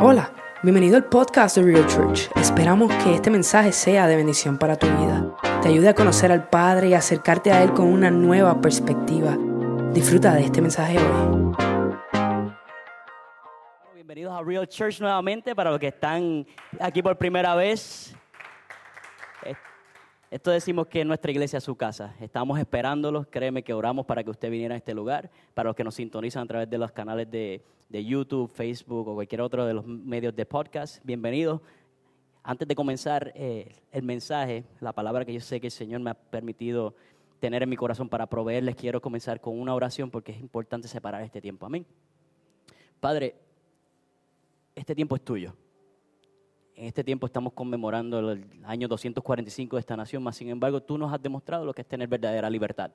[0.00, 0.30] Hola,
[0.62, 2.30] bienvenido al podcast de Real Church.
[2.36, 5.34] Esperamos que este mensaje sea de bendición para tu vida.
[5.60, 9.36] Te ayude a conocer al Padre y acercarte a Él con una nueva perspectiva.
[9.92, 11.52] Disfruta de este mensaje hoy.
[13.94, 16.46] Bienvenidos a Real Church nuevamente para los que están
[16.78, 18.14] aquí por primera vez.
[20.30, 22.14] Esto decimos que nuestra iglesia es su casa.
[22.20, 23.26] Estamos esperándolos.
[23.28, 25.30] Créeme que oramos para que usted viniera a este lugar.
[25.54, 29.40] Para los que nos sintonizan a través de los canales de, YouTube, Facebook o cualquier
[29.40, 31.62] otro de los medios de podcast, bienvenidos.
[32.42, 36.10] Antes de comenzar eh, el mensaje, la palabra que yo sé que el Señor me
[36.10, 36.94] ha permitido
[37.40, 41.22] tener en mi corazón para proveerles, quiero comenzar con una oración porque es importante separar
[41.22, 41.64] este tiempo.
[41.64, 41.86] Amén.
[43.00, 43.34] Padre,
[44.74, 45.54] este tiempo es tuyo.
[46.78, 50.96] En este tiempo estamos conmemorando el año 245 de esta nación, mas sin embargo tú
[50.96, 52.92] nos has demostrado lo que es tener verdadera libertad.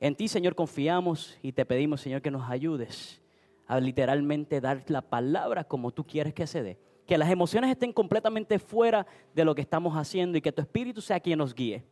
[0.00, 3.20] En ti, Señor, confiamos y te pedimos, Señor, que nos ayudes
[3.66, 6.78] a literalmente dar la palabra como tú quieres que se dé.
[7.06, 11.02] Que las emociones estén completamente fuera de lo que estamos haciendo y que tu Espíritu
[11.02, 11.84] sea quien nos guíe.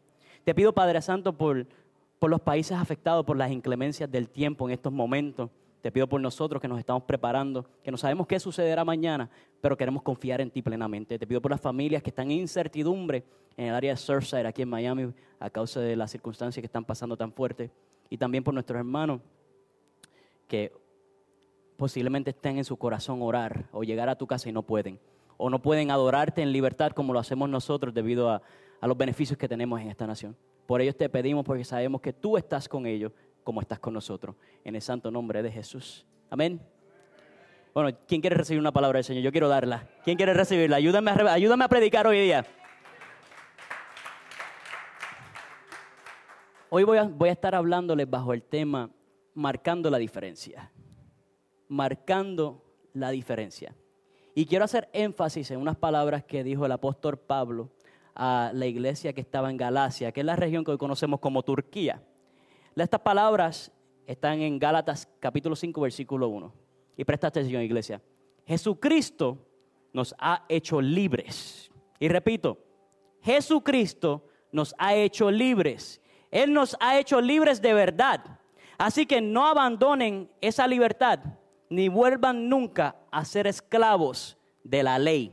[0.43, 1.67] Te pido, Padre Santo, por,
[2.19, 5.51] por los países afectados por las inclemencias del tiempo en estos momentos.
[5.81, 9.77] Te pido por nosotros que nos estamos preparando, que no sabemos qué sucederá mañana, pero
[9.77, 11.19] queremos confiar en ti plenamente.
[11.19, 13.25] Te pido por las familias que están en incertidumbre
[13.57, 16.85] en el área de Surfside, aquí en Miami, a causa de las circunstancias que están
[16.85, 17.71] pasando tan fuertes.
[18.11, 19.21] Y también por nuestros hermanos
[20.49, 20.73] que
[21.77, 24.99] posiblemente estén en su corazón orar o llegar a tu casa y no pueden.
[25.39, 28.43] O no pueden adorarte en libertad como lo hacemos nosotros debido a,
[28.81, 30.37] a los beneficios que tenemos en esta nación.
[30.67, 33.13] Por ello te pedimos porque sabemos que tú estás con ellos
[33.51, 34.37] como estás con nosotros.
[34.63, 36.07] En el santo nombre de Jesús.
[36.31, 36.61] Amén.
[37.75, 39.25] Bueno, ¿quién quiere recibir una palabra del Señor?
[39.25, 39.89] Yo quiero darla.
[40.05, 40.77] ¿Quién quiere recibirla?
[40.77, 42.47] Ayúdame a, predicar hoy día.
[46.69, 48.89] Hoy voy a, voy a estar hablándoles bajo el tema
[49.35, 50.71] marcando la diferencia.
[51.67, 52.63] Marcando
[52.93, 53.75] la diferencia.
[54.33, 57.73] Y quiero hacer énfasis en unas palabras que dijo el apóstol Pablo
[58.15, 61.43] a la iglesia que estaba en Galacia, que es la región que hoy conocemos como
[61.43, 62.01] Turquía.
[62.77, 63.73] Estas palabras
[64.07, 66.53] están en Gálatas capítulo 5, versículo 1.
[66.97, 68.01] Y presta atención, iglesia.
[68.47, 69.39] Jesucristo
[69.93, 71.71] nos ha hecho libres.
[71.99, 72.59] Y repito,
[73.23, 76.01] Jesucristo nos ha hecho libres.
[76.31, 78.39] Él nos ha hecho libres de verdad.
[78.79, 81.21] Así que no abandonen esa libertad
[81.69, 85.33] ni vuelvan nunca a ser esclavos de la ley.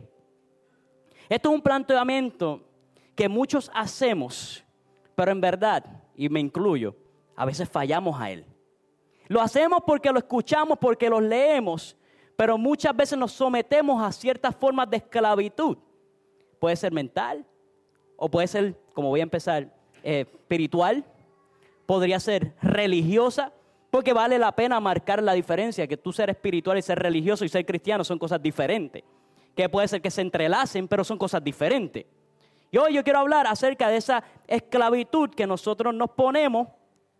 [1.29, 2.61] Esto es un planteamiento
[3.15, 4.63] que muchos hacemos,
[5.15, 5.83] pero en verdad,
[6.15, 6.95] y me incluyo,
[7.37, 8.43] a veces fallamos a Él.
[9.27, 11.95] Lo hacemos porque lo escuchamos, porque lo leemos,
[12.35, 15.77] pero muchas veces nos sometemos a ciertas formas de esclavitud.
[16.59, 17.45] Puede ser mental
[18.17, 19.71] o puede ser, como voy a empezar,
[20.03, 21.05] eh, espiritual,
[21.85, 23.53] podría ser religiosa,
[23.91, 27.49] porque vale la pena marcar la diferencia, que tú ser espiritual y ser religioso y
[27.49, 29.03] ser cristiano son cosas diferentes,
[29.55, 32.05] que puede ser que se entrelacen, pero son cosas diferentes.
[32.71, 36.67] Y hoy yo quiero hablar acerca de esa esclavitud que nosotros nos ponemos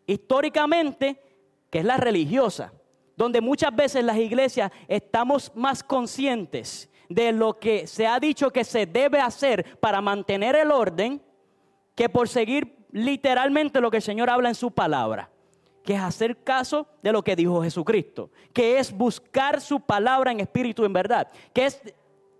[0.08, 1.22] históricamente,
[1.70, 2.74] que es la religiosa,
[3.16, 8.64] donde muchas veces las iglesias estamos más conscientes de lo que se ha dicho que
[8.64, 11.22] se debe hacer para mantener el orden,
[11.96, 15.30] que por seguir literalmente lo que el Señor habla en su palabra,
[15.84, 20.40] que es hacer caso de lo que dijo Jesucristo, que es buscar su palabra en
[20.40, 21.82] espíritu en verdad, que es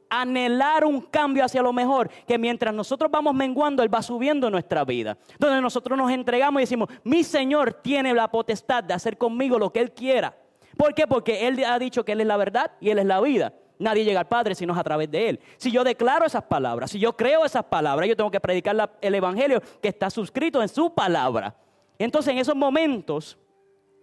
[0.10, 4.84] anhelar un cambio hacia lo mejor, que mientras nosotros vamos menguando, Él va subiendo nuestra
[4.86, 5.18] vida.
[5.40, 9.72] Donde nosotros nos entregamos y decimos, mi Señor tiene la potestad de hacer conmigo lo
[9.72, 10.38] que Él quiera.
[10.76, 11.08] ¿Por qué?
[11.08, 13.54] Porque Él ha dicho que Él es la verdad y Él es la vida.
[13.80, 15.40] Nadie llega al Padre sino a través de Él.
[15.58, 19.16] Si yo declaro esas palabras, si yo creo esas palabras, yo tengo que predicar el
[19.16, 21.56] Evangelio que está suscrito en su palabra.
[22.00, 23.38] Entonces en esos momentos,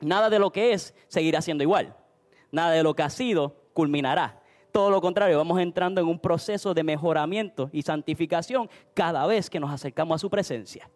[0.01, 1.97] nada de lo que es seguirá siendo igual.
[2.51, 4.41] Nada de lo que ha sido culminará.
[4.75, 9.61] Todo lo contrario, vamos entrando en un proceso de mejoramiento y santificación cada vez que
[9.61, 10.91] nos acercamos a su presencia.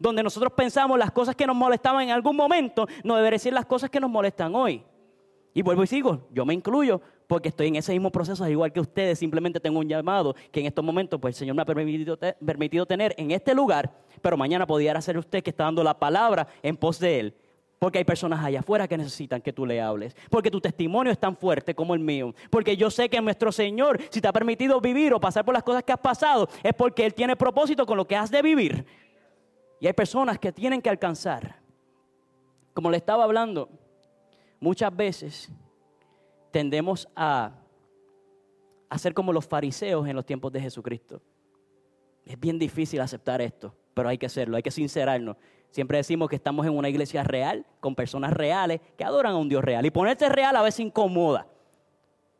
[0.00, 3.66] Donde nosotros pensamos las cosas que nos molestaban en algún momento, no deberían ser las
[3.66, 4.82] cosas que nos molestan hoy.
[5.54, 8.80] Y vuelvo y sigo, yo me incluyo porque estoy en ese mismo proceso, igual que
[8.80, 12.18] ustedes, simplemente tengo un llamado que en estos momentos pues el Señor me ha permitido,
[12.44, 16.48] permitido tener en este lugar, pero mañana pudiera ser usted que está dando la palabra
[16.64, 17.34] en pos de Él.
[17.80, 20.14] Porque hay personas allá afuera que necesitan que tú le hables.
[20.28, 22.34] Porque tu testimonio es tan fuerte como el mío.
[22.50, 25.62] Porque yo sé que nuestro Señor, si te ha permitido vivir o pasar por las
[25.62, 28.84] cosas que has pasado, es porque Él tiene propósito con lo que has de vivir.
[29.80, 31.56] Y hay personas que tienen que alcanzar.
[32.74, 33.70] Como le estaba hablando,
[34.60, 35.50] muchas veces
[36.50, 37.52] tendemos a,
[38.98, 41.22] ser como los fariseos en los tiempos de Jesucristo.
[42.26, 45.38] Es bien difícil aceptar esto, pero hay que hacerlo, hay que sincerarnos.
[45.70, 49.48] Siempre decimos que estamos en una iglesia real, con personas reales que adoran a un
[49.48, 49.86] Dios real.
[49.86, 51.46] Y ponerse real a veces incomoda.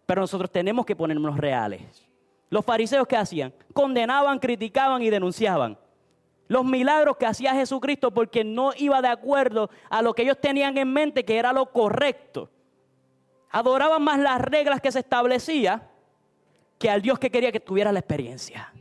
[0.06, 1.80] pero nosotros tenemos que ponernos reales.
[2.48, 5.78] Los fariseos que hacían, condenaban, criticaban y denunciaban.
[6.48, 10.76] Los milagros que hacía Jesucristo porque no iba de acuerdo a lo que ellos tenían
[10.76, 12.50] en mente que era lo correcto.
[13.50, 15.88] Adoraban más las reglas que se establecía
[16.76, 18.72] que al Dios que quería que tuviera la experiencia.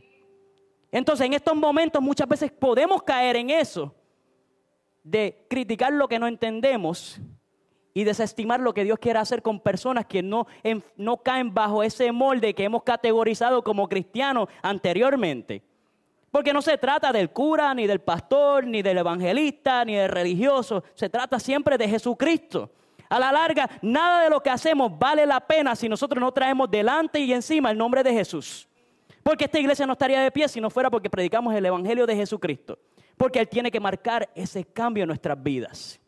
[0.90, 3.94] Entonces, en estos momentos muchas veces podemos caer en eso
[5.02, 7.20] de criticar lo que no entendemos
[7.94, 10.46] y desestimar lo que Dios quiere hacer con personas que no,
[10.96, 15.62] no caen bajo ese molde que hemos categorizado como cristianos anteriormente.
[16.30, 20.84] Porque no se trata del cura, ni del pastor, ni del evangelista, ni del religioso.
[20.94, 22.70] Se trata siempre de Jesucristo.
[23.08, 26.70] A la larga, nada de lo que hacemos vale la pena si nosotros no traemos
[26.70, 28.68] delante y encima el nombre de Jesús.
[29.24, 32.14] Porque esta iglesia no estaría de pie si no fuera porque predicamos el Evangelio de
[32.14, 32.78] Jesucristo.
[33.20, 36.00] Porque Él tiene que marcar ese cambio en nuestras vidas.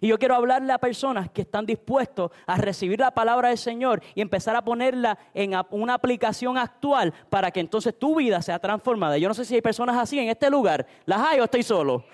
[0.00, 4.00] Y yo quiero hablarle a personas que están dispuestos a recibir la palabra del Señor
[4.14, 9.18] y empezar a ponerla en una aplicación actual para que entonces tu vida sea transformada.
[9.18, 10.86] Yo no sé si hay personas así en este lugar.
[11.04, 12.04] ¿Las hay o estoy solo?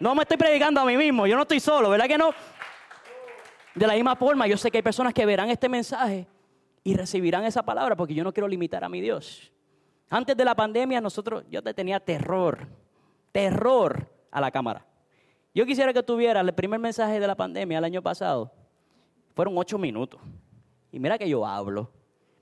[0.00, 2.30] No me estoy predicando a mí mismo, yo no estoy solo, ¿verdad que no?
[3.74, 6.26] De la misma forma, yo sé que hay personas que verán este mensaje
[6.82, 9.52] y recibirán esa palabra porque yo no quiero limitar a mi Dios.
[10.08, 12.80] Antes de la pandemia, nosotros, yo te tenía terror,
[13.32, 14.86] terror a la cámara.
[15.54, 18.52] Yo quisiera que tuviera el primer mensaje de la pandemia el año pasado.
[19.34, 20.20] Fueron ocho minutos.
[20.92, 21.90] Y mira que yo hablo,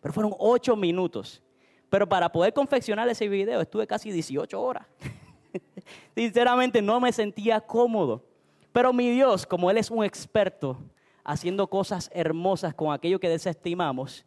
[0.01, 1.43] pero fueron ocho minutos.
[1.91, 4.87] Pero para poder confeccionar ese video estuve casi 18 horas.
[6.15, 8.25] Sinceramente no me sentía cómodo.
[8.73, 10.79] Pero mi Dios, como Él es un experto
[11.25, 14.25] haciendo cosas hermosas con aquello que desestimamos,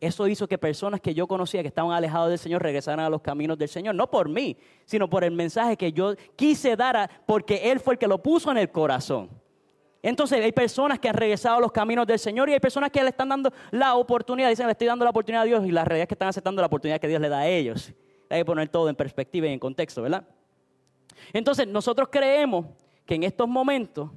[0.00, 3.22] eso hizo que personas que yo conocía que estaban alejados del Señor regresaran a los
[3.22, 3.94] caminos del Señor.
[3.94, 7.98] No por mí, sino por el mensaje que yo quise dar, porque Él fue el
[7.98, 9.30] que lo puso en el corazón.
[10.02, 13.02] Entonces hay personas que han regresado a los caminos del Señor y hay personas que
[13.02, 15.82] le están dando la oportunidad, dicen, le estoy dando la oportunidad a Dios y la
[15.82, 17.90] realidad es que están aceptando la oportunidad que Dios le da a ellos.
[18.28, 20.26] Hay que poner todo en perspectiva y en contexto, ¿verdad?
[21.32, 22.66] Entonces nosotros creemos
[23.06, 24.10] que en estos momentos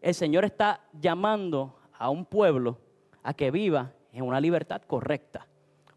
[0.00, 2.78] el Señor está llamando a un pueblo
[3.22, 5.46] a que viva en una libertad correcta,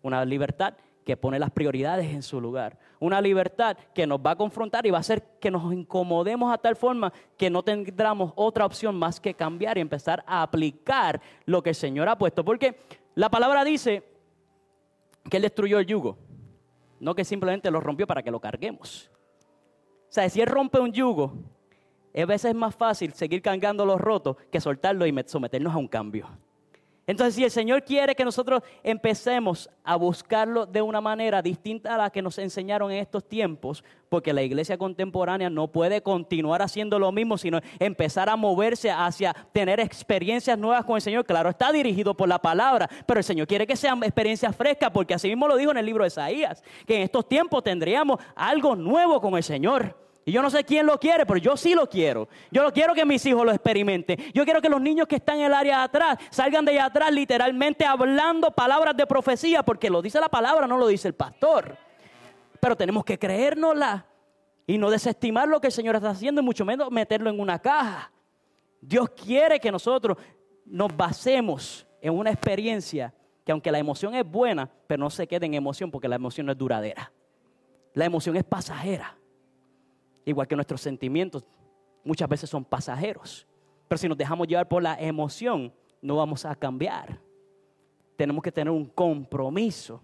[0.01, 0.75] una libertad
[1.05, 4.89] que pone las prioridades en su lugar, una libertad que nos va a confrontar y
[4.91, 9.19] va a hacer que nos incomodemos a tal forma que no tendremos otra opción más
[9.19, 12.43] que cambiar y empezar a aplicar lo que el Señor ha puesto.
[12.43, 12.79] Porque
[13.13, 14.03] la palabra dice
[15.29, 16.17] que Él destruyó el yugo,
[16.99, 19.11] no que simplemente lo rompió para que lo carguemos.
[20.09, 21.33] O sea, si Él rompe un yugo,
[22.15, 25.87] a veces es más fácil seguir cargando los rotos que soltarlo y someternos a un
[25.87, 26.27] cambio.
[27.07, 31.97] Entonces, si el Señor quiere que nosotros empecemos a buscarlo de una manera distinta a
[31.97, 36.97] la que nos enseñaron en estos tiempos, porque la iglesia contemporánea no puede continuar haciendo
[36.97, 41.25] lo mismo, sino empezar a moverse hacia tener experiencias nuevas con el Señor.
[41.25, 45.13] Claro, está dirigido por la palabra, pero el Señor quiere que sean experiencias frescas, porque
[45.13, 48.75] así mismo lo dijo en el libro de Isaías, que en estos tiempos tendríamos algo
[48.75, 50.04] nuevo con el Señor.
[50.27, 52.27] Y yo no sé quién lo quiere, pero yo sí lo quiero.
[52.49, 54.17] Yo lo quiero que mis hijos lo experimenten.
[54.33, 56.85] Yo quiero que los niños que están en el área de atrás salgan de allá
[56.85, 61.13] atrás literalmente hablando palabras de profecía, porque lo dice la palabra, no lo dice el
[61.13, 61.77] pastor.
[62.59, 64.07] Pero tenemos que creérnosla
[64.65, 67.59] y no desestimar lo que el Señor está haciendo y mucho menos meterlo en una
[67.59, 68.11] caja.
[68.81, 70.17] Dios quiere que nosotros
[70.65, 73.13] nos basemos en una experiencia
[73.45, 76.47] que aunque la emoción es buena, pero no se quede en emoción porque la emoción
[76.47, 77.11] no es duradera.
[77.93, 79.15] La emoción es pasajera
[80.25, 81.45] igual que nuestros sentimientos,
[82.03, 83.47] muchas veces son pasajeros.
[83.87, 87.19] Pero si nos dejamos llevar por la emoción, no vamos a cambiar.
[88.15, 90.01] Tenemos que tener un compromiso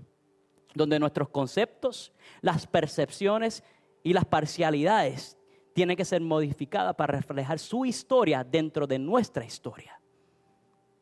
[0.73, 3.63] donde nuestros conceptos, las percepciones
[4.03, 5.37] y las parcialidades
[5.73, 9.99] tienen que ser modificadas para reflejar su historia dentro de nuestra historia.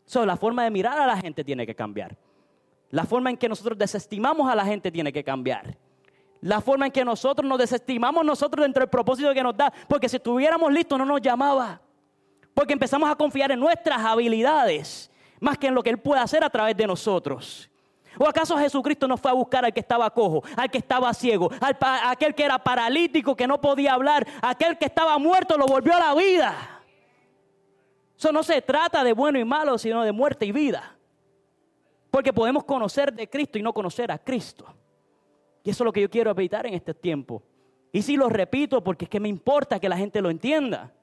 [0.06, 2.18] So, la forma de mirar a la gente tiene que cambiar.
[2.90, 5.78] La forma en que nosotros desestimamos a la gente tiene que cambiar.
[6.42, 9.74] La forma en que nosotros nos desestimamos nosotros dentro del propósito que nos da.
[9.88, 11.82] Porque si estuviéramos listos no nos llamaba.
[12.54, 16.44] Porque empezamos a confiar en nuestras habilidades más que en lo que Él puede hacer
[16.44, 17.70] a través de nosotros.
[18.18, 21.50] ¿O acaso Jesucristo no fue a buscar al que estaba cojo, al que estaba ciego,
[21.62, 25.96] al aquel que era paralítico, que no podía hablar, aquel que estaba muerto, lo volvió
[25.96, 26.82] a la vida?
[28.18, 30.98] Eso no se trata de bueno y malo, sino de muerte y vida.
[32.12, 34.66] Porque podemos conocer de Cristo y no conocer a Cristo.
[35.64, 37.44] Y eso es lo que yo quiero evitar en este tiempo.
[37.92, 40.94] Y sí lo repito porque es que me importa que la gente lo entienda.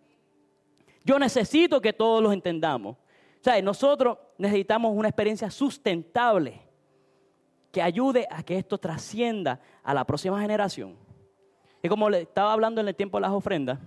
[1.04, 2.96] Yo necesito que todos lo entendamos.
[2.96, 6.60] O sea, nosotros necesitamos una experiencia sustentable
[7.70, 10.96] que ayude a que esto trascienda a la próxima generación.
[11.82, 13.78] Y como le estaba hablando en el tiempo de las ofrendas,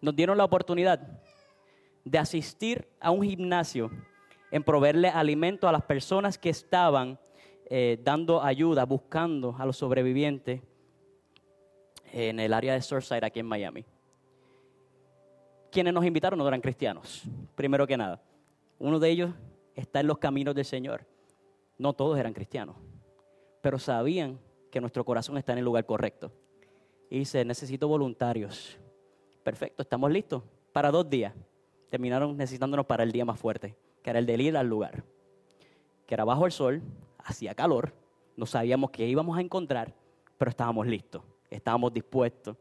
[0.00, 1.00] nos dieron la oportunidad
[2.04, 3.90] de asistir a un gimnasio
[4.50, 7.18] en proveerle alimento a las personas que estaban
[7.72, 10.60] eh, dando ayuda, buscando a los sobrevivientes
[12.12, 13.84] en el área de Surfside aquí en Miami.
[15.70, 17.22] Quienes nos invitaron no eran cristianos,
[17.54, 18.20] primero que nada.
[18.80, 19.30] Uno de ellos
[19.76, 21.06] está en los caminos del Señor.
[21.78, 22.74] No todos eran cristianos,
[23.60, 24.40] pero sabían
[24.72, 26.32] que nuestro corazón está en el lugar correcto.
[27.08, 28.78] Y dice, necesito voluntarios.
[29.44, 31.34] Perfecto, estamos listos para dos días.
[31.88, 35.04] Terminaron necesitándonos para el día más fuerte, que era el de ir al lugar.
[36.06, 36.82] Que era bajo el sol,
[37.30, 37.94] hacía calor,
[38.36, 39.94] no sabíamos qué íbamos a encontrar,
[40.38, 42.56] pero estábamos listos, estábamos dispuestos.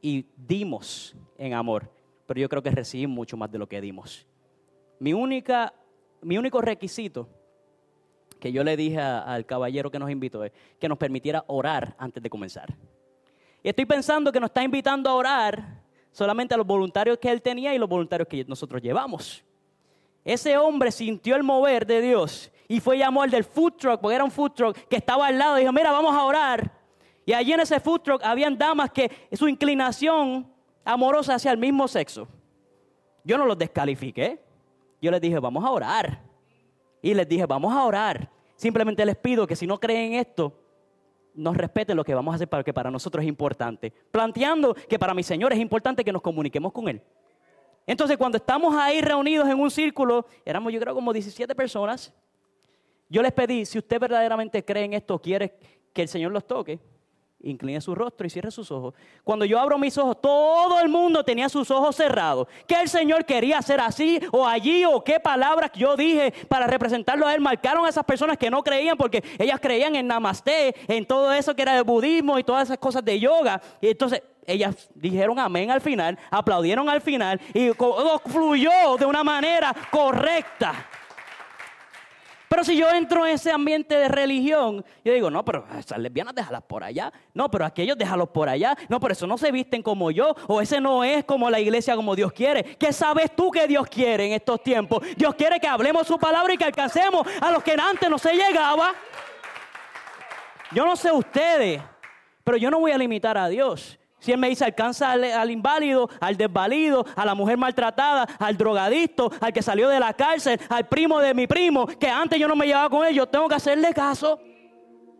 [0.00, 1.90] Y dimos en amor,
[2.26, 4.26] pero yo creo que recibimos mucho más de lo que dimos.
[4.98, 5.72] Mi, única,
[6.20, 7.26] mi único requisito
[8.38, 12.22] que yo le dije al caballero que nos invitó es que nos permitiera orar antes
[12.22, 12.76] de comenzar.
[13.62, 17.40] Y estoy pensando que nos está invitando a orar solamente a los voluntarios que él
[17.40, 19.42] tenía y los voluntarios que nosotros llevamos.
[20.24, 24.16] Ese hombre sintió el mover de Dios y fue llamó al del food truck, porque
[24.16, 25.56] era un food truck que estaba al lado.
[25.56, 26.72] Y dijo, mira, vamos a orar.
[27.24, 30.52] Y allí en ese food truck habían damas que su inclinación
[30.84, 32.26] amorosa hacia el mismo sexo.
[33.22, 34.42] Yo no los descalifiqué.
[35.00, 36.20] Yo les dije, vamos a orar.
[37.00, 38.28] Y les dije, vamos a orar.
[38.56, 40.60] Simplemente les pido que si no creen esto,
[41.32, 43.92] nos respeten lo que vamos a hacer para que para nosotros es importante.
[44.10, 47.00] Planteando que para mi Señor es importante que nos comuniquemos con Él.
[47.86, 52.12] Entonces, cuando estamos ahí reunidos en un círculo, éramos yo creo como 17 personas,
[53.14, 55.54] yo les pedí, si usted verdaderamente cree en esto, quiere
[55.92, 56.80] que el Señor los toque,
[57.44, 58.92] incline su rostro y cierre sus ojos.
[59.22, 62.48] Cuando yo abro mis ojos, todo el mundo tenía sus ojos cerrados.
[62.66, 67.24] ¿Qué el Señor quería hacer así o allí o qué palabras yo dije para representarlo
[67.24, 67.40] a Él?
[67.40, 71.54] Marcaron a esas personas que no creían porque ellas creían en Namaste, en todo eso
[71.54, 73.62] que era de budismo y todas esas cosas de yoga.
[73.80, 77.70] Y entonces ellas dijeron amén al final, aplaudieron al final y
[78.28, 80.88] fluyó de una manera correcta.
[82.54, 86.36] Pero si yo entro en ese ambiente de religión, yo digo, no, pero esas lesbianas
[86.36, 87.12] déjalas por allá.
[87.32, 88.76] No, pero aquellos déjalos por allá.
[88.88, 90.36] No, pero eso no se visten como yo.
[90.46, 92.62] O ese no es como la iglesia como Dios quiere.
[92.62, 95.02] ¿Qué sabes tú que Dios quiere en estos tiempos?
[95.16, 98.32] Dios quiere que hablemos su palabra y que alcancemos a los que antes no se
[98.34, 98.94] llegaba.
[100.70, 101.82] Yo no sé ustedes,
[102.44, 103.98] pero yo no voy a limitar a Dios.
[104.24, 109.30] Si Él me dice, alcanza al, inválido, al desvalido, a la mujer maltratada, al drogadicto,
[109.38, 112.56] al que salió de la cárcel, al primo de mi primo, que antes yo no
[112.56, 114.40] me llevaba con él, yo tengo que hacerle caso.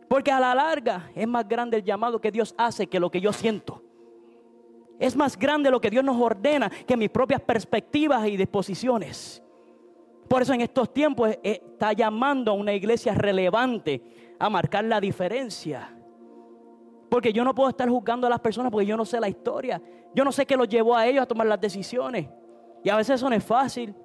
[0.09, 3.21] Porque a la larga es más grande el llamado que Dios hace que lo que
[3.21, 3.83] yo siento.
[4.97, 9.43] Es más grande lo que Dios nos ordena que mis propias perspectivas y disposiciones.
[10.27, 14.01] Por eso en estos tiempos eh, está llamando a una iglesia relevante
[14.39, 15.94] a marcar la diferencia.
[17.15, 19.81] Porque yo no puedo estar juzgando a las personas porque yo no sé la historia.
[20.13, 22.27] Yo no sé qué los llevó a ellos a tomar las decisiones.
[22.83, 23.95] Y a veces eso no es fácil.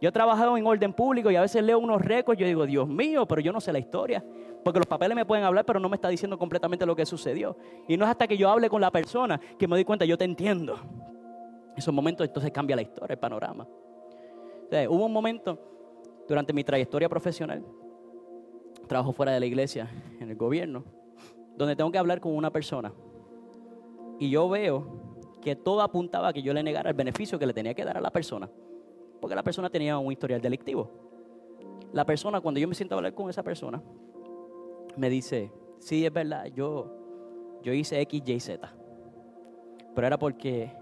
[0.00, 2.64] Yo he trabajado en orden público y a veces leo unos récords y yo digo,
[2.64, 4.24] Dios mío, pero yo no sé la historia.
[4.62, 7.56] Porque los papeles me pueden hablar, pero no me está diciendo completamente lo que sucedió.
[7.88, 10.16] Y no es hasta que yo hable con la persona que me doy cuenta, yo
[10.16, 10.74] te entiendo.
[10.74, 13.66] En esos momentos entonces cambia la historia, el panorama.
[14.88, 15.58] hubo un momento
[16.28, 17.64] durante mi trayectoria profesional,
[18.86, 20.84] trabajo fuera de la iglesia, en el gobierno,
[21.56, 22.92] donde tengo que hablar con una persona.
[24.18, 24.86] Y yo veo
[25.40, 27.96] que todo apuntaba a que yo le negara el beneficio que le tenía que dar
[27.96, 28.48] a la persona.
[29.20, 30.90] Porque la persona tenía un historial delictivo.
[31.92, 33.82] La persona, cuando yo me siento a hablar con esa persona,
[34.96, 36.92] me dice, sí, es verdad, yo,
[37.62, 38.74] yo hice X, Y, Z.
[39.94, 40.72] Pero era porque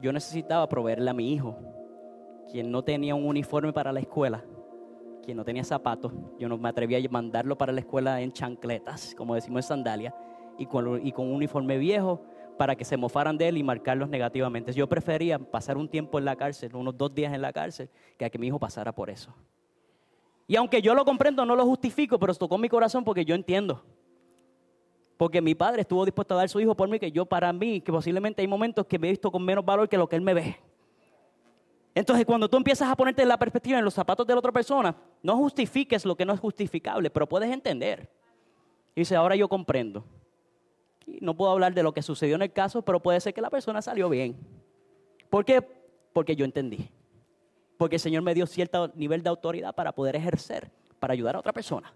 [0.00, 1.56] yo necesitaba proveerle a mi hijo,
[2.50, 4.44] quien no tenía un uniforme para la escuela,
[5.28, 9.14] que no tenía zapatos, yo no me atrevía a mandarlo para la escuela en chancletas,
[9.14, 10.14] como decimos en sandalia,
[10.56, 12.22] y con, y con un uniforme viejo
[12.56, 14.72] para que se mofaran de él y marcarlos negativamente.
[14.72, 18.24] Yo prefería pasar un tiempo en la cárcel, unos dos días en la cárcel, que
[18.24, 19.34] a que mi hijo pasara por eso.
[20.46, 23.84] Y aunque yo lo comprendo, no lo justifico, pero tocó mi corazón porque yo entiendo.
[25.18, 27.82] Porque mi padre estuvo dispuesto a dar su hijo por mí, que yo para mí,
[27.82, 30.22] que posiblemente hay momentos que me he visto con menos valor que lo que él
[30.22, 30.56] me ve.
[31.94, 34.94] Entonces, cuando tú empiezas a ponerte la perspectiva en los zapatos de la otra persona,
[35.22, 38.08] no justifiques lo que no es justificable, pero puedes entender.
[38.94, 40.04] Y dice, ahora yo comprendo.
[41.06, 43.40] Y no puedo hablar de lo que sucedió en el caso, pero puede ser que
[43.40, 44.36] la persona salió bien.
[45.30, 45.62] ¿Por qué?
[46.12, 46.88] Porque yo entendí.
[47.76, 51.40] Porque el Señor me dio cierto nivel de autoridad para poder ejercer, para ayudar a
[51.40, 51.92] otra persona.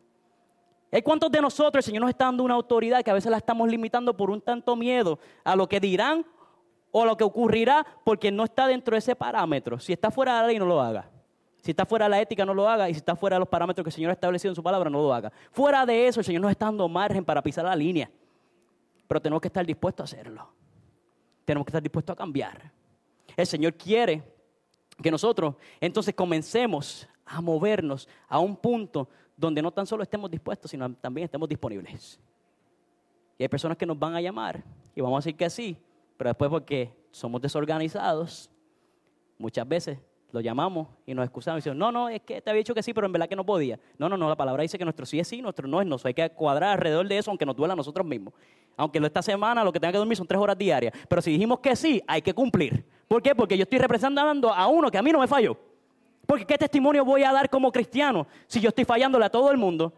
[0.91, 3.39] ¿Hay cuántos de nosotros el Señor nos está dando una autoridad que a veces la
[3.39, 6.27] estamos limitando por un tanto miedo a lo que dirán
[6.93, 9.81] o lo que ocurrirá porque no está dentro de ese parámetro.
[9.81, 11.11] Si está fuera de la ley, no lo haga.
[11.63, 12.89] Si está fuera de la ética, no lo haga.
[12.89, 14.91] Y si está fuera de los parámetros que el Señor ha establecido en su palabra,
[14.91, 15.33] no lo haga.
[15.51, 18.11] Fuera de eso, el Señor nos está dando margen para pisar la línea.
[19.09, 20.49] Pero tenemos que estar dispuestos a hacerlo.
[21.45, 22.71] Tenemos que estar dispuestos a cambiar.
[23.37, 24.23] El Señor quiere
[25.03, 30.71] que nosotros entonces comencemos a movernos a un punto donde no tan solo estemos dispuestos,
[30.71, 32.21] sino también estemos disponibles.
[33.39, 34.63] Y hay personas que nos van a llamar
[34.95, 35.77] y vamos a decir que sí,
[36.23, 38.49] pero después porque somos desorganizados,
[39.39, 39.99] muchas veces
[40.31, 42.83] lo llamamos y nos excusamos y decimos, no, no, es que te había dicho que
[42.85, 43.77] sí, pero en verdad que no podía.
[43.99, 45.97] No, no, no, la palabra dice que nuestro sí es sí, nuestro no es no.
[46.05, 48.35] Hay que cuadrar alrededor de eso, aunque nos duela a nosotros mismos.
[48.77, 50.95] Aunque esta semana lo que tenga que dormir son tres horas diarias.
[51.09, 52.87] Pero si dijimos que sí, hay que cumplir.
[53.09, 53.35] ¿Por qué?
[53.35, 55.59] Porque yo estoy representando a uno que a mí no me falló.
[56.25, 59.57] Porque ¿qué testimonio voy a dar como cristiano si yo estoy fallándole a todo el
[59.57, 59.93] mundo?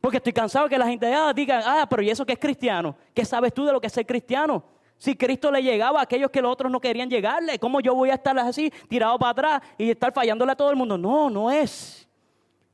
[0.00, 2.38] Porque estoy cansado de que la gente ah, diga, ah, pero ¿y eso qué es
[2.38, 2.94] cristiano?
[3.12, 4.77] ¿Qué sabes tú de lo que es ser cristiano?
[4.98, 8.10] Si Cristo le llegaba a aquellos que los otros no querían llegarle, ¿cómo yo voy
[8.10, 10.98] a estar así, tirado para atrás y estar fallándole a todo el mundo?
[10.98, 12.08] No, no es.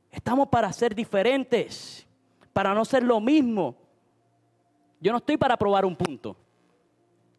[0.09, 2.07] Estamos para ser diferentes,
[2.51, 3.75] para no ser lo mismo.
[4.99, 6.35] Yo no estoy para probar un punto.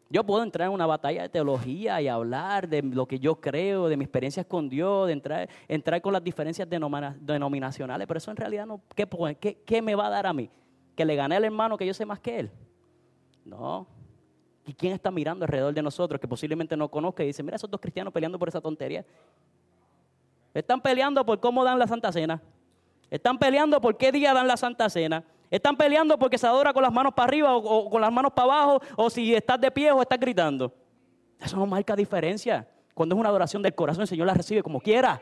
[0.09, 3.89] Yo puedo entrar en una batalla de teología y hablar de lo que yo creo,
[3.89, 8.37] de mis experiencias con Dios, de entrar, entrar con las diferencias denominacionales, pero eso en
[8.37, 9.05] realidad no, ¿qué,
[9.37, 10.49] ¿qué, ¿qué me va a dar a mí?
[10.95, 12.51] ¿Que le gané al hermano que yo sé más que él?
[13.43, 13.85] No,
[14.67, 17.71] ¿Y quién está mirando alrededor de nosotros que posiblemente no conozca y dice, mira esos
[17.71, 19.05] dos cristianos peleando por esa tontería?
[20.53, 22.41] Están peleando por cómo dan la Santa Cena.
[23.09, 25.23] Están peleando por qué día dan la Santa Cena.
[25.49, 28.55] Están peleando porque se adora con las manos para arriba o, con las manos para
[28.55, 30.73] abajo o si estás de pie o estás gritando.
[31.39, 32.67] Eso no marca diferencia.
[32.93, 35.21] Cuando es una adoración del corazón, el Señor la recibe como quiera.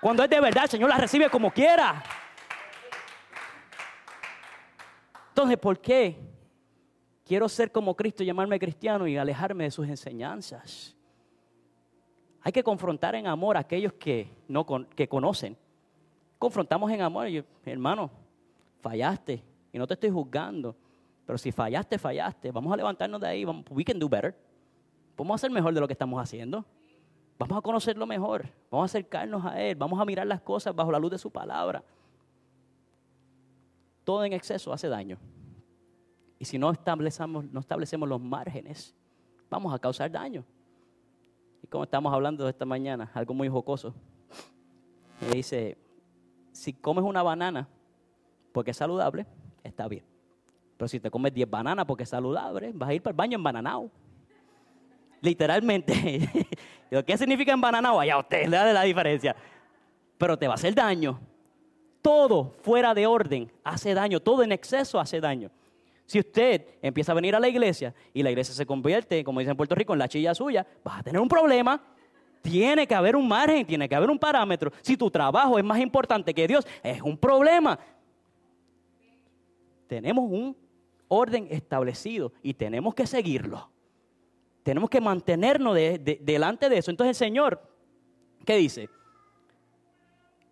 [0.00, 2.04] Cuando es de verdad, el Señor la recibe como quiera.
[5.30, 6.29] Entonces, ¿por qué
[7.30, 10.96] Quiero ser como Cristo, llamarme cristiano y alejarme de sus enseñanzas.
[12.40, 15.56] Hay que confrontar en amor a aquellos que, no, que conocen.
[16.40, 17.28] Confrontamos en amor,
[17.64, 18.10] hermano,
[18.80, 20.74] fallaste y no te estoy juzgando.
[21.24, 22.50] Pero si fallaste, fallaste.
[22.50, 23.44] Vamos a levantarnos de ahí.
[23.70, 24.34] We can do better.
[25.16, 26.64] Vamos a hacer mejor de lo que estamos haciendo.
[27.38, 28.48] Vamos a conocerlo mejor.
[28.72, 29.76] Vamos a acercarnos a Él.
[29.76, 31.84] Vamos a mirar las cosas bajo la luz de su palabra.
[34.02, 35.16] Todo en exceso hace daño.
[36.40, 38.96] Y si no establecemos, no establecemos los márgenes,
[39.50, 40.42] vamos a causar daño.
[41.62, 43.94] Y como estamos hablando esta mañana, algo muy jocoso.
[45.20, 45.76] Me dice,
[46.50, 47.68] si comes una banana
[48.52, 49.26] porque es saludable,
[49.62, 50.02] está bien.
[50.78, 53.36] Pero si te comes 10 bananas porque es saludable, vas a ir para el baño
[53.36, 53.90] en bananao.
[55.20, 56.48] Literalmente.
[57.06, 58.00] ¿Qué significa en bananao?
[58.00, 59.36] Allá usted le da la diferencia.
[60.16, 61.20] Pero te va a hacer daño.
[62.00, 64.20] Todo fuera de orden hace daño.
[64.20, 65.50] Todo en exceso hace daño.
[66.10, 69.52] Si usted empieza a venir a la iglesia y la iglesia se convierte, como dicen
[69.52, 71.80] en Puerto Rico, en la chilla suya, vas a tener un problema.
[72.42, 74.72] Tiene que haber un margen, tiene que haber un parámetro.
[74.82, 77.78] Si tu trabajo es más importante que Dios, es un problema.
[79.86, 80.56] Tenemos un
[81.06, 83.70] orden establecido y tenemos que seguirlo.
[84.64, 86.90] Tenemos que mantenernos delante de eso.
[86.90, 87.62] Entonces el Señor,
[88.44, 88.88] ¿qué dice?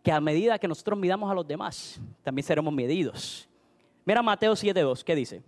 [0.04, 3.48] Que a medida que nosotros midamos a los demás, también seremos medidos.
[4.08, 5.42] Mira Mateo 7.2, ¿qué dice?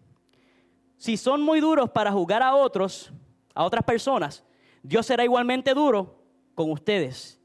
[0.99, 3.11] Si son muy duros para juzgar a otros,
[3.55, 4.45] a otras personas,
[4.83, 6.23] Dios será igualmente duro
[6.55, 7.41] con ustedes.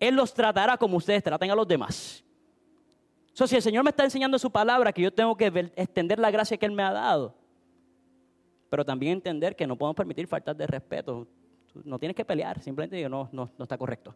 [0.00, 2.24] Él los tratará como ustedes traten a los demás.
[3.34, 6.32] So, si el Señor me está enseñando su palabra, que yo tengo que extender la
[6.32, 7.36] gracia que Él me ha dado,
[8.68, 11.28] pero también entender que no podemos permitir faltas de respeto.
[11.84, 14.12] No tienes que pelear, simplemente no, no, no está correcto.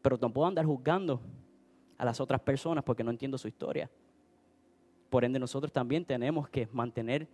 [0.00, 1.20] Pero no puedo andar juzgando
[1.98, 3.90] a las otras personas porque no entiendo su historia.
[5.12, 7.28] Por ende, nosotros también tenemos que mantener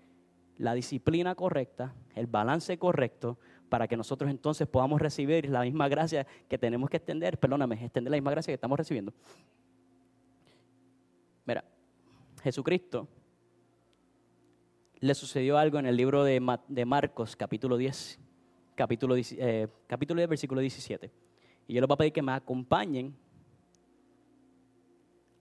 [0.56, 3.38] la disciplina correcta, el balance correcto,
[3.68, 8.10] para que nosotros entonces podamos recibir la misma gracia que tenemos que extender, perdóname, extender
[8.10, 9.14] la misma gracia que estamos recibiendo.
[11.46, 11.64] Mira,
[12.42, 13.06] Jesucristo
[14.98, 16.40] le sucedió algo en el libro de,
[16.84, 18.18] Marcos, capítulo 10,
[18.74, 21.12] capítulo, eh, capítulo 10, versículo 17.
[21.68, 23.16] Y yo les voy a pedir que me acompañen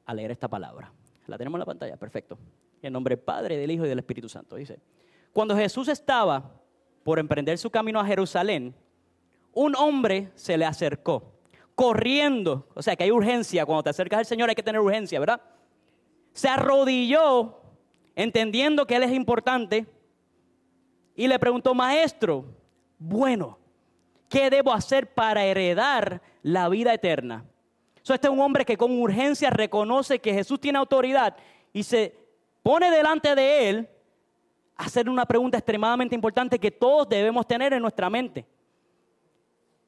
[0.05, 0.93] a leer esta palabra.
[1.27, 2.37] La tenemos en la pantalla, perfecto.
[2.81, 4.55] En nombre del Padre, del Hijo y del Espíritu Santo.
[4.55, 4.79] Dice,
[5.33, 6.51] cuando Jesús estaba
[7.03, 8.73] por emprender su camino a Jerusalén,
[9.53, 11.33] un hombre se le acercó,
[11.75, 12.67] corriendo.
[12.73, 13.65] O sea que hay urgencia.
[13.65, 15.41] Cuando te acercas al Señor hay que tener urgencia, ¿verdad?
[16.31, 17.59] Se arrodilló,
[18.15, 19.85] entendiendo que Él es importante,
[21.15, 22.45] y le preguntó, maestro,
[22.99, 23.57] bueno,
[24.29, 27.43] ¿qué debo hacer para heredar la vida eterna?
[28.13, 31.35] Este es un hombre que con urgencia reconoce que Jesús tiene autoridad
[31.73, 32.15] y se
[32.63, 33.89] pone delante de él
[34.75, 38.45] a hacer una pregunta extremadamente importante que todos debemos tener en nuestra mente.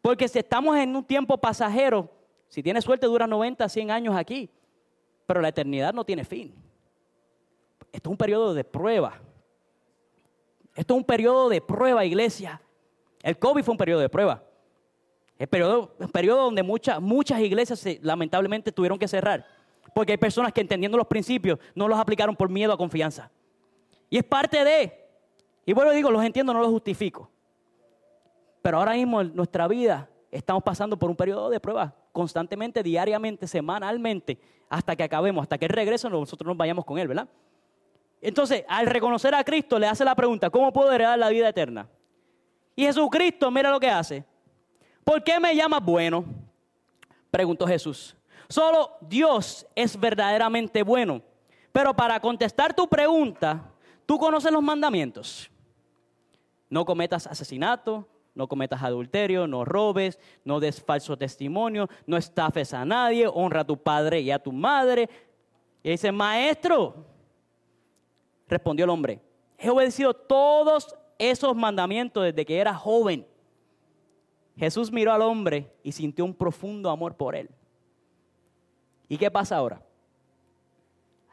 [0.02, 2.10] Porque si estamos en un tiempo pasajero,
[2.48, 4.50] si tienes suerte dura 90, 100 años aquí,
[5.26, 6.54] pero la eternidad no tiene fin.
[7.92, 9.20] Esto es un periodo de prueba.
[10.76, 12.62] Esto es un periodo de prueba, iglesia.
[13.22, 14.44] El COVID fue un periodo de prueba.
[15.40, 19.46] El periodo, el periodo donde muchas, muchas iglesias lamentablemente tuvieron que cerrar.
[19.96, 23.32] Porque hay personas que entendiendo los principios no los aplicaron por miedo a confianza.
[24.10, 24.94] Y es parte de.
[25.66, 27.32] Y bueno, digo, los entiendo, no los justifico.
[28.62, 33.48] Pero ahora mismo en nuestra vida estamos pasando por un periodo de prueba constantemente, diariamente,
[33.48, 37.30] semanalmente, hasta que acabemos, hasta que Él regrese, nosotros nos vayamos con Él, ¿verdad?
[38.22, 41.88] Entonces, al reconocer a Cristo, le hace la pregunta, ¿cómo puedo heredar la vida eterna?
[42.76, 44.26] Y Jesucristo, mira lo que hace.
[45.04, 46.26] ¿Por qué me llamas bueno?
[47.32, 48.16] Preguntó Jesús.
[48.48, 51.22] Solo Dios es verdaderamente bueno.
[51.72, 53.72] Pero para contestar tu pregunta,
[54.06, 55.52] tú conoces los mandamientos.
[56.70, 62.86] No cometas asesinato, no cometas adulterio, no robes, no des falso testimonio, no estafes a
[62.86, 65.10] nadie, honra a tu padre y a tu madre.
[65.84, 67.06] Y dice, maestro,
[68.48, 69.20] respondió el hombre,
[69.58, 73.28] he obedecido todos esos mandamientos desde que era joven.
[74.60, 77.50] Jesús miró al hombre y sintió un profundo amor por él.
[79.08, 79.82] ¿Y qué pasa ahora?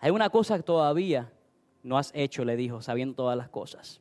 [0.00, 1.32] Hay una cosa que todavía
[1.82, 4.00] no has hecho, le dijo, sabiendo todas las cosas.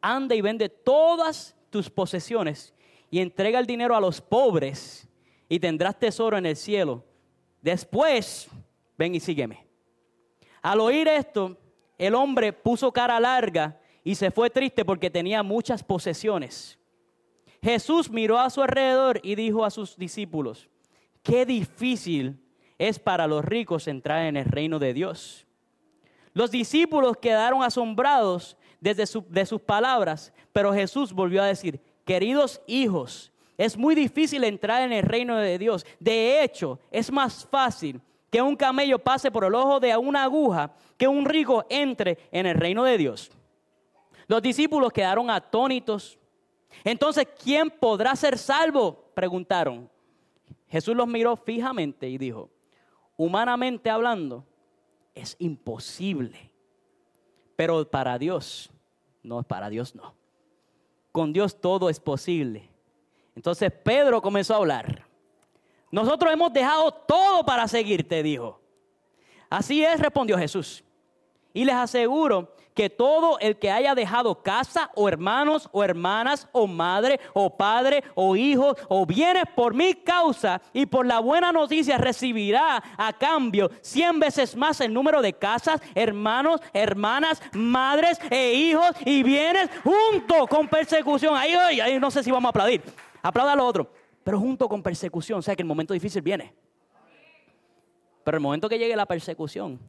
[0.00, 2.74] Anda y vende todas tus posesiones
[3.08, 5.08] y entrega el dinero a los pobres
[5.48, 7.04] y tendrás tesoro en el cielo.
[7.60, 8.48] Después,
[8.98, 9.64] ven y sígueme.
[10.60, 11.56] Al oír esto,
[11.96, 16.80] el hombre puso cara larga y se fue triste porque tenía muchas posesiones.
[17.62, 20.68] Jesús miró a su alrededor y dijo a sus discípulos,
[21.22, 22.42] qué difícil
[22.76, 25.46] es para los ricos entrar en el reino de Dios.
[26.34, 33.32] Los discípulos quedaron asombrados desde de sus palabras, pero Jesús volvió a decir, queridos hijos,
[33.56, 35.86] es muy difícil entrar en el reino de Dios.
[36.00, 40.74] De hecho, es más fácil que un camello pase por el ojo de una aguja
[40.96, 43.30] que un rico entre en el reino de Dios.
[44.26, 46.18] Los discípulos quedaron atónitos.
[46.84, 49.10] Entonces, ¿quién podrá ser salvo?
[49.14, 49.90] Preguntaron.
[50.68, 52.50] Jesús los miró fijamente y dijo,
[53.16, 54.46] humanamente hablando,
[55.14, 56.50] es imposible.
[57.56, 58.70] Pero para Dios,
[59.22, 60.14] no, para Dios no.
[61.12, 62.70] Con Dios todo es posible.
[63.36, 65.06] Entonces Pedro comenzó a hablar.
[65.90, 68.60] Nosotros hemos dejado todo para seguirte, dijo.
[69.50, 70.82] Así es, respondió Jesús.
[71.52, 76.66] Y les aseguro que todo el que haya dejado casa o hermanos o hermanas o
[76.66, 81.98] madre o padre o hijos o bienes por mi causa y por la buena noticia
[81.98, 88.90] recibirá a cambio cien veces más el número de casas, hermanos, hermanas, madres e hijos
[89.04, 91.36] y bienes junto con persecución.
[91.36, 92.82] Ahí, ahí, no sé si vamos a aplaudir.
[93.22, 93.90] Aplauda lo otro.
[94.24, 96.54] Pero junto con persecución, o sea que el momento difícil viene.
[98.24, 99.80] Pero el momento que llegue la persecución,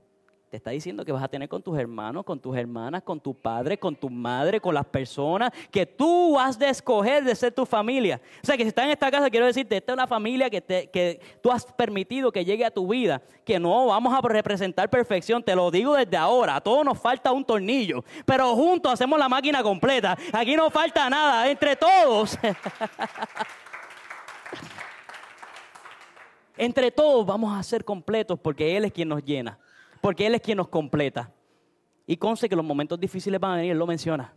[0.53, 3.33] te está diciendo que vas a tener con tus hermanos, con tus hermanas, con tu
[3.33, 7.65] padre, con tu madre, con las personas que tú has de escoger de ser tu
[7.65, 8.21] familia.
[8.43, 10.61] O sea, que si estás en esta casa, quiero decirte, esta es una familia que,
[10.61, 15.41] que tú has permitido que llegue a tu vida, que no vamos a representar perfección,
[15.41, 19.27] te lo digo desde ahora, a todos nos falta un tornillo, pero juntos hacemos la
[19.27, 20.15] máquina completa.
[20.31, 22.37] Aquí no falta nada, entre todos.
[26.57, 29.57] entre todos vamos a ser completos porque Él es quien nos llena
[30.03, 31.31] porque Él es quien nos completa.
[32.05, 34.33] Y conste que los momentos difíciles van a venir, Él lo menciona.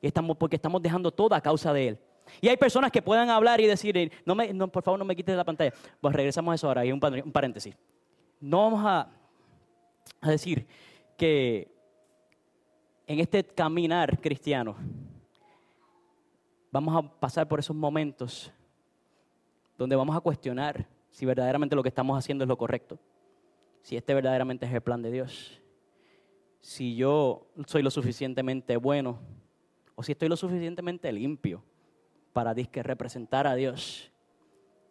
[0.00, 1.98] Estamos, porque estamos dejando todo a causa de Él.
[2.40, 5.36] Y hay personas que puedan hablar y decir, no me, por favor no me quites
[5.36, 5.72] la pantalla.
[6.00, 7.76] Pues regresamos a eso ahora, y un, paréntesis.
[8.38, 9.08] No vamos a
[10.30, 10.64] decir
[11.16, 11.68] que
[13.08, 14.76] en este caminar cristiano
[16.70, 18.52] vamos a pasar por esos momentos
[19.76, 22.96] donde vamos a cuestionar si verdaderamente lo que estamos haciendo es lo correcto
[23.88, 25.62] si este verdaderamente es el plan de Dios.
[26.60, 29.18] Si yo soy lo suficientemente bueno
[29.94, 31.64] o si estoy lo suficientemente limpio
[32.34, 34.12] para disque representar a Dios.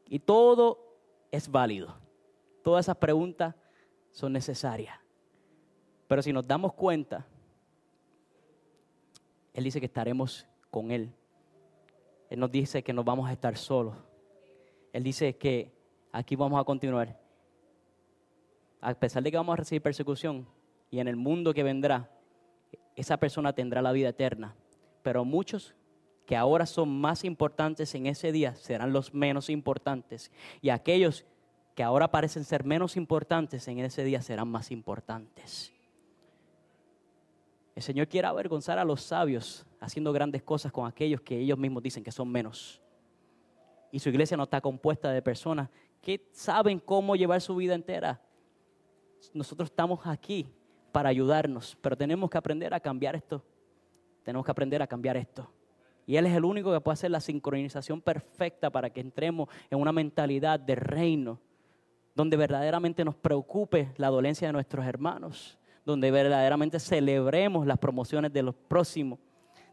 [0.10, 0.98] Y todo
[1.30, 1.96] es válido.
[2.64, 3.54] Todas esas preguntas
[4.10, 4.98] son necesarias.
[6.08, 7.28] Pero si nos damos cuenta,
[9.54, 11.14] Él dice que estaremos con Él.
[12.32, 13.96] Él nos dice que no vamos a estar solos.
[14.92, 15.72] Él dice que
[16.12, 17.27] aquí vamos a continuar
[18.82, 20.48] a pesar de que vamos a recibir persecución
[20.90, 22.10] y en el mundo que vendrá,
[22.96, 24.56] esa persona tendrá la vida eterna.
[25.04, 25.76] Pero muchos
[26.26, 30.32] que ahora son más importantes en ese día serán los menos importantes.
[30.62, 31.26] Y aquellos
[31.76, 35.74] que ahora parecen ser menos importantes en ese día serán más importantes.
[37.76, 41.84] El Señor quiere avergonzar a los sabios haciendo grandes cosas con aquellos que ellos mismos
[41.84, 42.82] dicen que son menos.
[43.92, 45.70] Y su iglesia no está compuesta de personas
[46.02, 48.20] que saben cómo llevar su vida entera
[49.34, 50.48] nosotros estamos aquí
[50.92, 53.44] para ayudarnos, pero tenemos que aprender a cambiar esto.
[54.24, 55.50] Tenemos que aprender a cambiar esto.
[56.06, 59.80] Y Él es el único que puede hacer la sincronización perfecta para que entremos en
[59.80, 61.40] una mentalidad de reino,
[62.16, 68.42] donde verdaderamente nos preocupe la dolencia de nuestros hermanos, donde verdaderamente celebremos las promociones de
[68.42, 69.20] los próximos,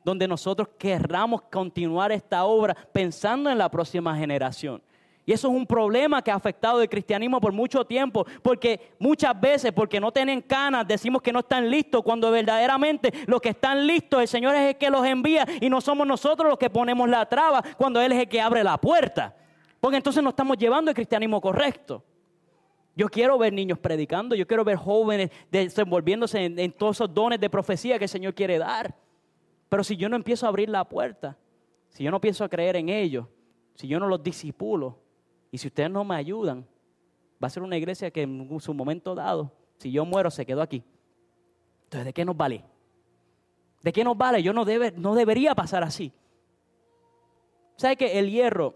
[0.04, 4.82] donde nosotros querramos continuar esta obra pensando en la próxima generación.
[5.26, 9.38] Y eso es un problema que ha afectado el cristianismo por mucho tiempo, porque muchas
[9.40, 13.86] veces, porque no tienen canas, decimos que no están listos, cuando verdaderamente los que están
[13.86, 17.08] listos, el Señor es el que los envía y no somos nosotros los que ponemos
[17.08, 19.34] la traba cuando Él es el que abre la puerta.
[19.80, 22.04] Porque entonces no estamos llevando el cristianismo correcto.
[22.96, 27.50] Yo quiero ver niños predicando, yo quiero ver jóvenes desenvolviéndose en, todos esos dones de
[27.50, 28.94] profecía que el Señor quiere dar.
[29.68, 31.36] Pero si yo no empiezo a abrir la puerta,
[31.88, 33.26] si yo no pienso a creer en ellos,
[33.74, 35.03] si yo no los disipulo,
[35.54, 36.66] y si ustedes no me ayudan,
[37.40, 40.60] va a ser una iglesia que en su momento dado, si yo muero, se quedó
[40.60, 40.82] aquí.
[41.84, 42.64] Entonces, ¿de qué nos vale?
[43.80, 44.42] ¿De qué nos vale?
[44.42, 46.12] Yo no, debe, no debería pasar así.
[47.76, 48.74] ¿Sabe que el hierro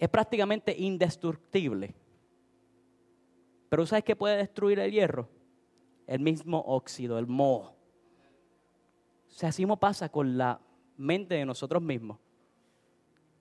[0.00, 1.94] es prácticamente indestructible?
[3.68, 5.28] Pero ¿sabes qué puede destruir el hierro?
[6.08, 7.72] El mismo óxido, el moho.
[9.28, 10.60] O sea, así mismo pasa con la
[10.96, 12.18] mente de nosotros mismos.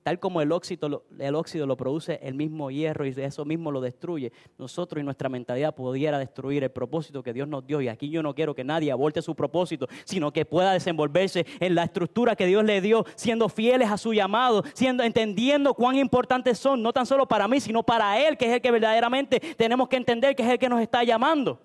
[0.06, 3.82] Tal como el óxido, el óxido lo produce el mismo hierro y eso mismo lo
[3.82, 7.82] destruye, nosotros y nuestra mentalidad pudiera destruir el propósito que Dios nos dio.
[7.82, 11.74] Y aquí yo no quiero que nadie aborte su propósito, sino que pueda desenvolverse en
[11.74, 16.60] la estructura que Dios le dio, siendo fieles a su llamado, siendo, entendiendo cuán importantes
[16.60, 19.90] son, no tan solo para mí, sino para Él, que es el que verdaderamente tenemos
[19.90, 21.60] que entender que es el que nos está llamando.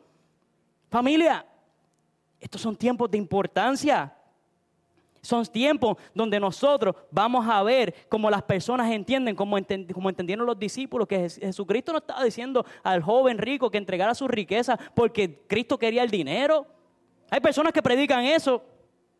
[0.89, 1.45] Familia,
[2.41, 4.17] estos son tiempos de importancia.
[5.23, 11.07] Son tiempos donde nosotros vamos a ver cómo las personas entienden, como, entendieron los discípulos,
[11.07, 16.03] que Jesucristo no estaba diciendo al joven rico que entregara su riqueza porque Cristo quería
[16.03, 16.67] el dinero.
[17.31, 18.63] Hay personas que predican eso.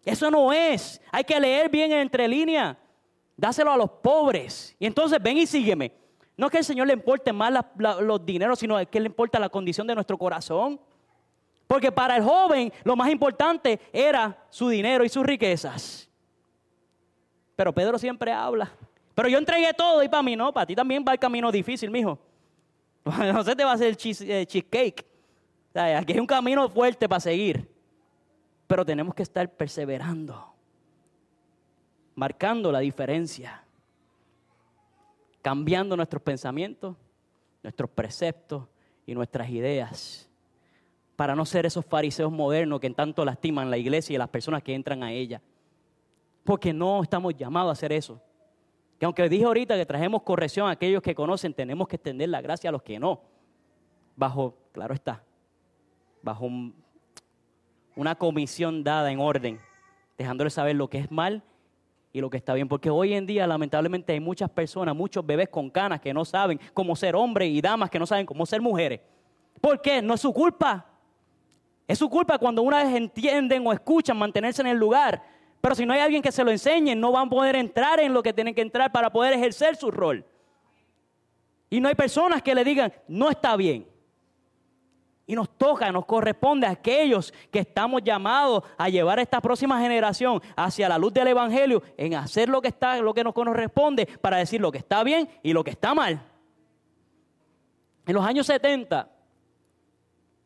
[0.05, 1.01] Eso no es.
[1.13, 2.77] Hay que leer bien entre líneas.
[3.37, 4.75] Dáselo a los pobres.
[4.79, 5.93] Y entonces ven y sígueme.
[6.37, 9.51] No es que al Señor le importe más los dineros, sino que le importa la
[9.51, 10.81] condición de nuestro corazón.
[11.71, 16.11] Porque para el joven lo más importante era su dinero y sus riquezas.
[17.55, 18.73] Pero Pedro siempre habla.
[19.15, 21.89] Pero yo entregué todo y para mí no, para ti también va el camino difícil,
[21.89, 22.19] mijo.
[23.05, 23.95] No sé te va a hacer el
[24.29, 25.07] eh, cheesecake.
[25.73, 27.73] aquí hay un camino fuerte para seguir.
[28.67, 30.53] Pero tenemos que estar perseverando,
[32.17, 33.63] marcando la diferencia,
[35.41, 36.97] cambiando nuestros pensamientos,
[37.63, 38.67] nuestros preceptos
[39.07, 40.30] y nuestras ideas
[41.21, 44.75] para no ser esos fariseos modernos que tanto lastiman la iglesia y las personas que
[44.75, 45.43] entran a ella.
[46.45, 48.23] Porque no estamos llamados a hacer eso.
[48.99, 52.41] Que aunque dije ahorita que trajemos corrección a aquellos que conocen, tenemos que extender la
[52.41, 53.21] gracia a los que no.
[54.17, 55.23] Bajo, claro está,
[56.23, 56.49] bajo
[57.97, 59.61] una comisión dada en orden,
[60.17, 61.43] dejándoles saber lo que es mal
[62.15, 62.67] y lo que está bien.
[62.67, 66.59] Porque hoy en día, lamentablemente, hay muchas personas, muchos bebés con canas que no saben
[66.73, 69.03] cómo ser hombres y damas que no saben cómo ser mujeres.
[69.61, 70.01] ¿Por qué?
[70.01, 70.87] No es su culpa.
[71.91, 75.21] Es su culpa cuando una vez entienden o escuchan mantenerse en el lugar.
[75.61, 78.15] Pero si no hay alguien que se lo enseñe, no van a poder entrar en
[78.15, 80.25] lo que tienen que entrar para poder ejercer su rol.
[81.69, 83.89] Y no hay personas que le digan, no está bien.
[85.27, 89.81] Y nos toca, nos corresponde a aquellos que estamos llamados a llevar a esta próxima
[89.81, 94.07] generación hacia la luz del Evangelio en hacer lo que, está, lo que nos corresponde
[94.07, 96.23] para decir lo que está bien y lo que está mal.
[98.07, 99.11] En los años 70,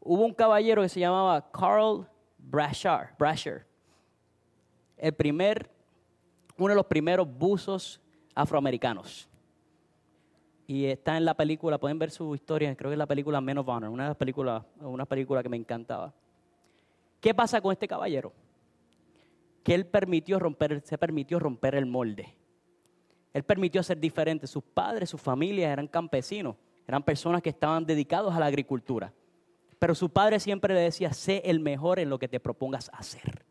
[0.05, 2.07] hubo un caballero que se llamaba Carl
[2.39, 3.67] Brasher, Brasher
[4.97, 5.71] el primer,
[6.57, 8.01] uno de los primeros buzos
[8.35, 9.29] afroamericanos.
[10.67, 13.59] Y está en la película, pueden ver su historia, creo que es la película Men
[13.59, 16.15] of Honor, una película, una película que me encantaba.
[17.21, 18.33] ¿Qué pasa con este caballero?
[19.63, 22.35] Que él permitió romper, se permitió romper el molde.
[23.33, 24.47] Él permitió ser diferente.
[24.47, 29.13] Sus padres, sus familias eran campesinos, eran personas que estaban dedicados a la agricultura.
[29.85, 33.45] Pero su padre siempre le decía, sé el mejor en lo que te propongas hacer.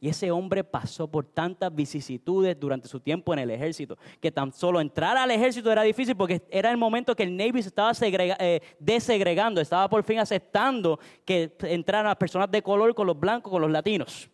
[0.00, 4.50] Y ese hombre pasó por tantas vicisitudes durante su tiempo en el ejército, que tan
[4.50, 7.92] solo entrar al ejército era difícil porque era el momento que el Navy se estaba
[8.00, 13.50] eh, desegregando, estaba por fin aceptando que entraran las personas de color con los blancos,
[13.50, 14.30] con los latinos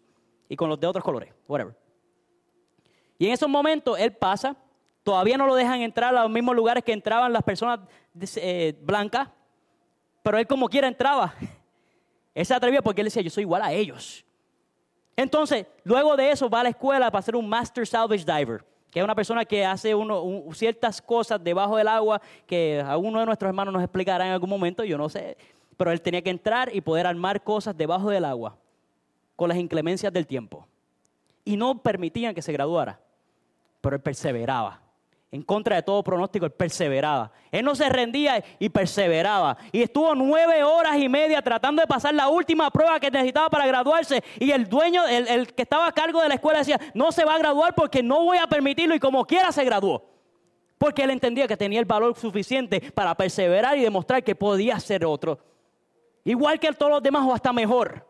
[0.49, 1.75] y con los de otros colores, whatever.
[3.19, 4.55] Y en esos momentos él pasa,
[5.03, 7.81] todavía no lo dejan entrar a los mismos lugares que entraban las personas
[8.37, 9.31] eh, blancas,
[10.23, 11.35] pero él como quiera entraba.
[12.35, 14.25] Él se atrevía porque él decía, yo soy igual a ellos.
[15.17, 19.01] Entonces, luego de eso va a la escuela para ser un Master Salvage Diver, que
[19.01, 19.93] es una persona que hace
[20.53, 24.49] ciertas cosas debajo del agua que a uno de nuestros hermanos nos explicará en algún
[24.49, 25.37] momento, yo no sé.
[25.77, 28.57] Pero él tenía que entrar y poder armar cosas debajo del agua
[29.37, 30.67] con las inclemencias del tiempo.
[31.45, 33.01] y no permitían que se graduara.
[33.81, 34.81] Pero él perseveraba.
[35.33, 37.31] En contra de todo pronóstico, él perseveraba.
[37.53, 39.57] Él no se rendía y perseveraba.
[39.71, 43.67] Y estuvo nueve horas y media tratando de pasar la última prueba que necesitaba para
[43.67, 44.25] graduarse.
[44.41, 47.25] Y el dueño, el, el que estaba a cargo de la escuela decía, no se
[47.25, 48.93] va a graduar porque no voy a permitirlo.
[48.95, 50.05] Y como quiera se graduó.
[50.79, 55.05] Porque él entendía que tenía el valor suficiente para perseverar y demostrar que podía ser
[55.05, 55.39] otro.
[56.25, 58.10] Igual que todos los demás o hasta mejor.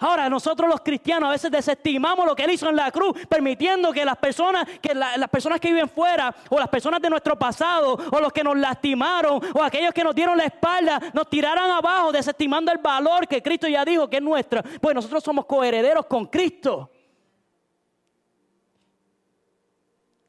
[0.00, 3.92] Ahora, nosotros los cristianos a veces desestimamos lo que Él hizo en la cruz, permitiendo
[3.92, 7.98] que las personas, que las personas que viven fuera, o las personas de nuestro pasado,
[8.10, 12.12] o los que nos lastimaron, o aquellos que nos dieron la espalda, nos tiraran abajo,
[12.12, 14.62] desestimando el valor que Cristo ya dijo que es nuestro.
[14.80, 16.90] Pues nosotros somos coherederos con Cristo.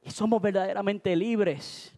[0.01, 1.95] Y somos verdaderamente libres.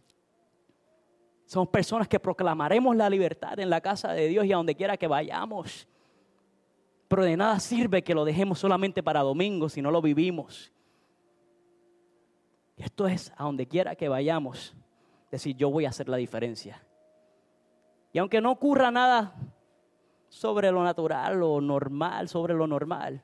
[1.48, 4.96] Somos personas que proclamaremos la libertad en la casa de Dios y a donde quiera
[4.96, 5.88] que vayamos.
[7.14, 10.72] Pero de nada sirve que lo dejemos solamente para domingo si no lo vivimos.
[12.76, 14.76] Esto es a donde quiera que vayamos,
[15.30, 16.84] decir yo voy a hacer la diferencia.
[18.14, 19.36] Y aunque no ocurra nada
[20.28, 23.22] sobre lo natural o normal, sobre lo normal,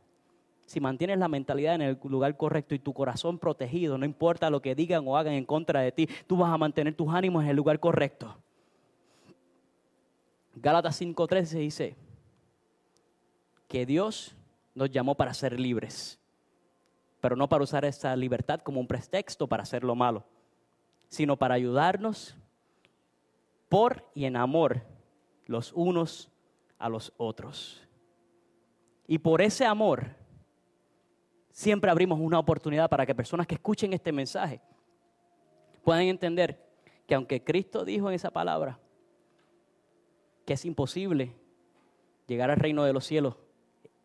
[0.68, 4.62] si mantienes la mentalidad en el lugar correcto y tu corazón protegido, no importa lo
[4.62, 7.50] que digan o hagan en contra de ti, tú vas a mantener tus ánimos en
[7.50, 8.38] el lugar correcto.
[10.54, 12.09] Gálatas 5:13 dice,
[13.70, 14.36] que Dios
[14.74, 16.20] nos llamó para ser libres,
[17.22, 20.26] pero no para usar esa libertad como un pretexto para hacer lo malo,
[21.08, 22.36] sino para ayudarnos
[23.70, 24.82] por y en amor
[25.46, 26.30] los unos
[26.80, 27.88] a los otros.
[29.08, 30.16] Y por ese amor
[31.52, 34.62] siempre abrimos una oportunidad para que personas que escuchen este mensaje
[35.84, 36.66] puedan entender
[37.06, 38.80] que aunque Cristo dijo en esa palabra
[40.46, 41.36] que es imposible
[42.26, 43.36] llegar al reino de los cielos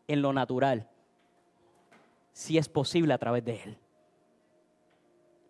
[0.07, 0.87] en lo natural,
[2.31, 3.77] si es posible a través de Él.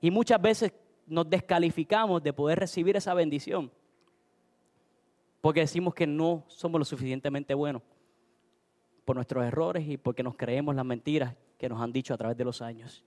[0.02, 0.74] Y muchas veces
[1.08, 3.72] nos descalificamos de poder recibir esa bendición,
[5.42, 7.82] porque decimos que no somos lo suficientemente buenos
[9.04, 12.38] por nuestros errores y porque nos creemos las mentiras que nos han dicho a través
[12.38, 13.04] de los años.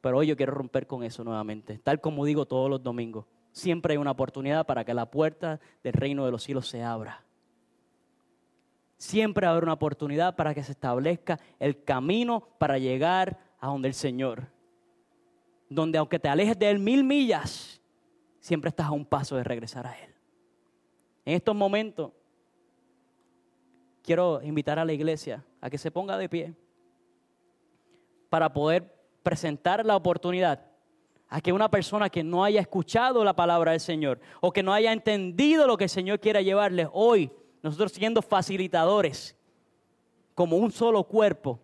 [0.00, 3.26] Pero hoy yo quiero romper con eso nuevamente, tal como digo todos los domingos.
[3.52, 7.24] Siempre hay una oportunidad para que la puerta del reino de los cielos se abra
[8.98, 13.68] siempre va a haber una oportunidad para que se establezca el camino para llegar a
[13.68, 14.48] donde el Señor.
[15.70, 17.80] Donde aunque te alejes de Él mil millas,
[18.40, 20.14] siempre estás a un paso de regresar a Él.
[21.24, 22.10] En estos momentos,
[24.02, 26.54] quiero invitar a la iglesia a que se ponga de pie
[28.28, 30.64] para poder presentar la oportunidad
[31.28, 34.72] a que una persona que no haya escuchado la palabra del Señor o que no
[34.72, 37.30] haya entendido lo que el Señor quiere llevarles hoy
[37.62, 39.36] nosotros siendo facilitadores,
[40.34, 41.60] como un solo cuerpo,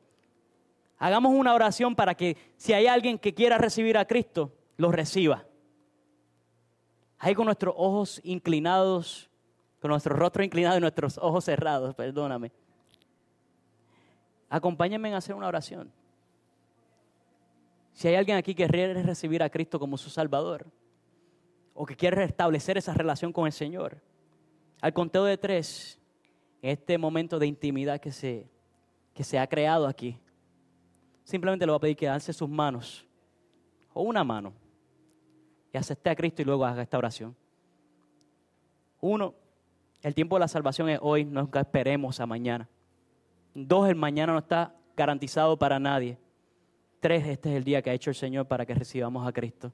[0.99, 5.45] hagamos una oración para que si hay alguien que quiera recibir a Cristo, lo reciba.
[7.19, 9.31] Ahí con nuestros ojos inclinados,
[9.81, 12.51] con nuestro rostro inclinado y nuestros ojos cerrados, perdóname.
[14.49, 15.93] Acompáñenme a hacer una oración.
[17.93, 20.67] Si hay alguien aquí que quiere recibir a Cristo como su Salvador,
[21.75, 24.01] o que quiere restablecer esa relación con el Señor,
[24.81, 26.01] al conteo de tres,
[26.63, 28.49] este momento de intimidad que se,
[29.13, 30.19] que se ha creado aquí,
[31.25, 33.07] simplemente le voy a pedir que alce sus manos,
[33.93, 34.53] o una mano,
[35.73, 37.35] y acepte a Cristo y luego haga esta oración.
[39.01, 39.35] Uno,
[40.03, 42.69] el tiempo de la salvación es hoy, nunca esperemos a mañana.
[43.55, 46.19] Dos, el mañana no está garantizado para nadie.
[47.01, 49.73] Tres, este es el día que ha hecho el Señor para que recibamos a Cristo.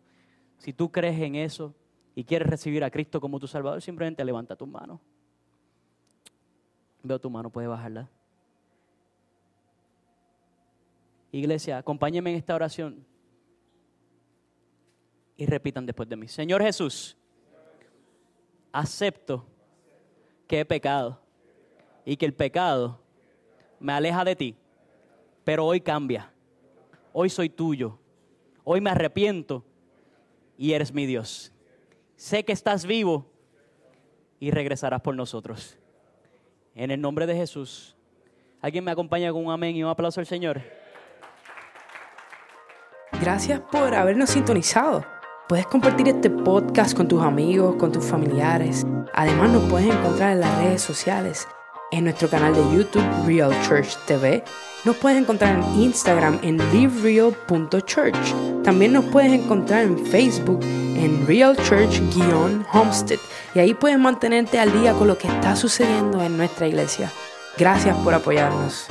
[0.59, 1.75] Si tú crees en eso,
[2.15, 5.01] y quieres recibir a Cristo como tu Salvador, simplemente levanta tu mano.
[7.03, 8.09] Veo tu mano, puedes bajarla.
[11.33, 13.07] Iglesia, acompáñenme en esta oración
[15.37, 16.27] y repitan después de mí.
[16.29, 17.17] Señor Jesús,
[18.73, 19.47] acepto
[20.47, 21.21] que he pecado
[22.05, 23.01] y que el pecado
[23.79, 24.57] me aleja de ti,
[25.45, 26.33] pero hoy cambia.
[27.13, 27.99] Hoy soy tuyo.
[28.65, 29.65] Hoy me arrepiento
[30.59, 31.53] y eres mi Dios
[32.21, 33.25] sé que estás vivo
[34.39, 35.79] y regresarás por nosotros.
[36.75, 37.97] En el nombre de Jesús.
[38.61, 40.61] ¿Alguien me acompaña con un amén y un aplauso al Señor?
[43.23, 45.03] Gracias por habernos sintonizado.
[45.49, 48.87] Puedes compartir este podcast con tus amigos, con tus familiares.
[49.15, 51.49] Además nos puedes encontrar en las redes sociales,
[51.91, 54.45] en nuestro canal de YouTube Real Church TV.
[54.85, 58.63] Nos puedes encontrar en Instagram en livereal.church.
[58.65, 63.19] También nos puedes encontrar en Facebook en Real Church-Homestead
[63.55, 67.13] y ahí puedes mantenerte al día con lo que está sucediendo en nuestra iglesia.
[67.59, 68.87] Gracias por apoyarnos.